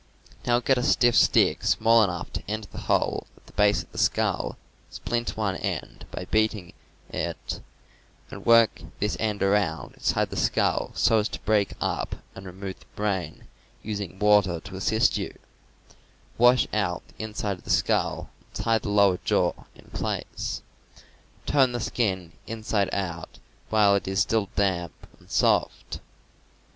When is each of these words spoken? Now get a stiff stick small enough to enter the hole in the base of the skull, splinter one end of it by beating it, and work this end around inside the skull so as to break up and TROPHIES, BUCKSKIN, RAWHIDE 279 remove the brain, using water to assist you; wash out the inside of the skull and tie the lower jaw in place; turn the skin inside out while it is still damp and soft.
Now 0.47 0.59
get 0.59 0.79
a 0.79 0.83
stiff 0.83 1.13
stick 1.15 1.63
small 1.63 2.03
enough 2.03 2.33
to 2.33 2.41
enter 2.47 2.67
the 2.71 2.79
hole 2.79 3.27
in 3.37 3.43
the 3.45 3.51
base 3.53 3.83
of 3.83 3.91
the 3.91 3.99
skull, 3.99 4.57
splinter 4.89 5.35
one 5.35 5.57
end 5.57 5.97
of 6.01 6.01
it 6.01 6.11
by 6.11 6.25
beating 6.25 6.73
it, 7.11 7.59
and 8.31 8.43
work 8.43 8.81
this 8.99 9.15
end 9.19 9.43
around 9.43 9.93
inside 9.93 10.31
the 10.31 10.35
skull 10.37 10.89
so 10.95 11.19
as 11.19 11.29
to 11.29 11.39
break 11.41 11.73
up 11.79 12.15
and 12.33 12.45
TROPHIES, 12.45 12.61
BUCKSKIN, 12.95 12.97
RAWHIDE 12.97 12.97
279 13.83 14.15
remove 14.15 14.15
the 14.15 14.15
brain, 14.15 14.15
using 14.17 14.17
water 14.17 14.59
to 14.59 14.75
assist 14.75 15.17
you; 15.19 15.37
wash 16.39 16.67
out 16.73 17.03
the 17.07 17.23
inside 17.23 17.59
of 17.59 17.63
the 17.63 17.69
skull 17.69 18.31
and 18.47 18.53
tie 18.55 18.79
the 18.79 18.89
lower 18.89 19.19
jaw 19.23 19.53
in 19.75 19.85
place; 19.91 20.63
turn 21.45 21.73
the 21.73 21.79
skin 21.79 22.31
inside 22.47 22.89
out 22.91 23.37
while 23.69 23.93
it 23.93 24.07
is 24.07 24.19
still 24.19 24.49
damp 24.55 24.93
and 25.19 25.29
soft. 25.29 25.99